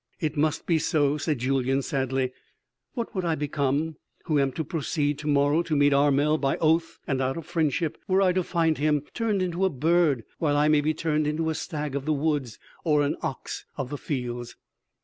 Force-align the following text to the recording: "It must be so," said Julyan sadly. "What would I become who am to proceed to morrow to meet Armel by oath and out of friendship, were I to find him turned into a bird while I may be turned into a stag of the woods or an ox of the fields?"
"It 0.19 0.35
must 0.35 0.65
be 0.65 0.79
so," 0.79 1.19
said 1.19 1.37
Julyan 1.37 1.83
sadly. 1.83 2.33
"What 2.95 3.13
would 3.13 3.23
I 3.23 3.35
become 3.35 3.97
who 4.25 4.39
am 4.39 4.51
to 4.53 4.63
proceed 4.63 5.19
to 5.19 5.27
morrow 5.27 5.61
to 5.61 5.75
meet 5.75 5.93
Armel 5.93 6.39
by 6.39 6.57
oath 6.57 6.97
and 7.05 7.21
out 7.21 7.37
of 7.37 7.45
friendship, 7.45 7.99
were 8.07 8.19
I 8.19 8.31
to 8.33 8.41
find 8.41 8.79
him 8.79 9.03
turned 9.13 9.43
into 9.43 9.63
a 9.63 9.69
bird 9.69 10.23
while 10.39 10.57
I 10.57 10.69
may 10.69 10.81
be 10.81 10.95
turned 10.95 11.27
into 11.27 11.51
a 11.51 11.53
stag 11.53 11.93
of 11.95 12.05
the 12.05 12.13
woods 12.13 12.57
or 12.83 13.03
an 13.03 13.15
ox 13.21 13.63
of 13.77 13.91
the 13.91 13.97
fields?" 13.99 14.55